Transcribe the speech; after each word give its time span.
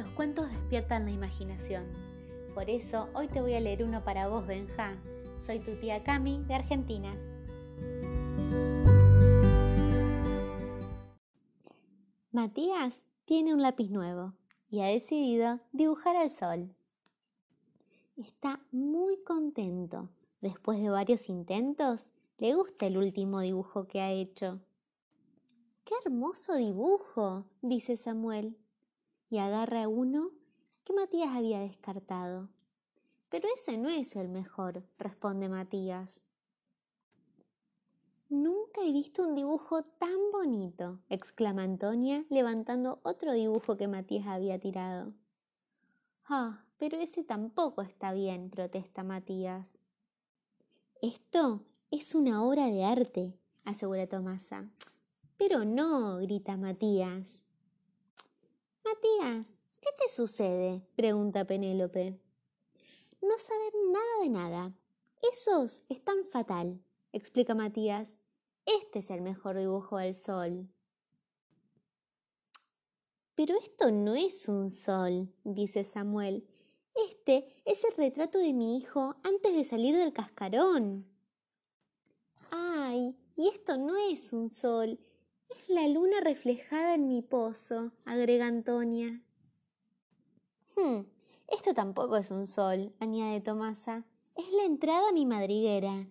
Los 0.00 0.08
cuentos 0.12 0.50
despiertan 0.50 1.04
la 1.04 1.10
imaginación. 1.10 1.84
Por 2.54 2.70
eso 2.70 3.10
hoy 3.12 3.28
te 3.28 3.42
voy 3.42 3.52
a 3.52 3.60
leer 3.60 3.84
uno 3.84 4.02
para 4.02 4.28
vos, 4.28 4.46
Benja. 4.46 4.96
Soy 5.44 5.58
tu 5.58 5.78
tía 5.78 6.02
Cami 6.02 6.42
de 6.44 6.54
Argentina. 6.54 7.14
Matías 12.32 13.02
tiene 13.26 13.52
un 13.52 13.60
lápiz 13.60 13.90
nuevo 13.90 14.32
y 14.70 14.80
ha 14.80 14.86
decidido 14.86 15.58
dibujar 15.72 16.16
al 16.16 16.30
sol. 16.30 16.74
Está 18.16 18.58
muy 18.72 19.22
contento. 19.22 20.08
Después 20.40 20.80
de 20.80 20.88
varios 20.88 21.28
intentos, 21.28 22.08
le 22.38 22.54
gusta 22.54 22.86
el 22.86 22.96
último 22.96 23.40
dibujo 23.40 23.86
que 23.86 24.00
ha 24.00 24.10
hecho. 24.12 24.62
¡Qué 25.84 25.92
hermoso 26.06 26.54
dibujo! 26.54 27.44
dice 27.60 27.98
Samuel 27.98 28.56
y 29.30 29.38
agarra 29.38 29.88
uno 29.88 30.30
que 30.84 30.92
Matías 30.92 31.30
había 31.34 31.60
descartado. 31.60 32.48
Pero 33.30 33.48
ese 33.54 33.78
no 33.78 33.88
es 33.88 34.16
el 34.16 34.28
mejor, 34.28 34.82
responde 34.98 35.48
Matías. 35.48 36.22
Nunca 38.28 38.82
he 38.84 38.92
visto 38.92 39.26
un 39.26 39.34
dibujo 39.34 39.82
tan 39.82 40.30
bonito, 40.32 41.00
exclama 41.08 41.62
Antonia, 41.62 42.24
levantando 42.28 43.00
otro 43.02 43.32
dibujo 43.32 43.76
que 43.76 43.88
Matías 43.88 44.26
había 44.26 44.58
tirado. 44.58 45.12
Ah, 46.24 46.64
pero 46.76 46.96
ese 46.98 47.24
tampoco 47.24 47.82
está 47.82 48.12
bien, 48.12 48.50
protesta 48.50 49.02
Matías. 49.02 49.80
Esto 51.02 51.64
es 51.90 52.14
una 52.14 52.44
obra 52.44 52.66
de 52.66 52.84
arte, 52.84 53.34
asegura 53.64 54.06
Tomasa. 54.06 54.68
Pero 55.36 55.64
no, 55.64 56.18
grita 56.18 56.56
Matías. 56.56 57.40
Matías, 59.00 59.58
¿qué 59.80 59.88
te 59.98 60.12
sucede? 60.12 60.82
pregunta 60.94 61.46
Penélope. 61.46 62.20
No 63.22 63.38
saben 63.38 63.92
nada 63.92 64.22
de 64.22 64.28
nada. 64.28 64.74
Esos 65.32 65.84
están 65.88 66.24
fatal, 66.26 66.82
explica 67.12 67.54
Matías. 67.54 68.10
Este 68.66 68.98
es 68.98 69.10
el 69.10 69.22
mejor 69.22 69.56
dibujo 69.56 69.96
del 69.96 70.14
sol. 70.14 70.68
Pero 73.34 73.58
esto 73.62 73.90
no 73.90 74.14
es 74.14 74.48
un 74.48 74.70
sol, 74.70 75.32
dice 75.44 75.84
Samuel. 75.84 76.46
Este 76.94 77.62
es 77.64 77.82
el 77.84 77.96
retrato 77.96 78.38
de 78.38 78.52
mi 78.52 78.76
hijo 78.76 79.16
antes 79.22 79.54
de 79.54 79.64
salir 79.64 79.96
del 79.96 80.12
cascarón. 80.12 81.06
Ay, 82.50 83.16
y 83.34 83.48
esto 83.48 83.78
no 83.78 83.96
es 83.96 84.34
un 84.34 84.50
sol, 84.50 84.98
es 85.50 85.68
la 85.68 85.86
luna 85.88 86.20
reflejada 86.20 86.94
en 86.94 87.08
mi 87.08 87.22
pozo, 87.22 87.92
agrega 88.04 88.46
Antonia. 88.46 89.20
Hmm, 90.76 91.02
esto 91.48 91.74
tampoco 91.74 92.16
es 92.16 92.30
un 92.30 92.46
sol, 92.46 92.92
añade 93.00 93.40
Tomasa. 93.40 94.04
Es 94.36 94.50
la 94.52 94.64
entrada 94.64 95.08
a 95.08 95.12
mi 95.12 95.26
madriguera. 95.26 96.06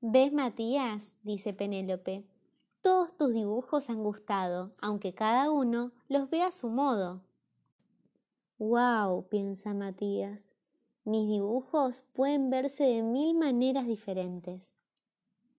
¿Ves, 0.00 0.32
Matías? 0.32 1.12
dice 1.22 1.52
Penélope. 1.52 2.24
Todos 2.82 3.14
tus 3.16 3.32
dibujos 3.32 3.90
han 3.90 4.02
gustado, 4.02 4.72
aunque 4.80 5.14
cada 5.14 5.50
uno 5.50 5.92
los 6.08 6.30
ve 6.30 6.42
a 6.42 6.52
su 6.52 6.68
modo. 6.68 7.22
¡Wow! 8.58 9.28
piensa 9.28 9.74
Matías. 9.74 10.50
Mis 11.04 11.28
dibujos 11.28 12.04
pueden 12.12 12.50
verse 12.50 12.84
de 12.84 13.02
mil 13.02 13.36
maneras 13.36 13.86
diferentes. 13.86 14.74